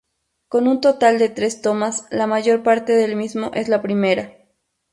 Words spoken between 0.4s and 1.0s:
Con un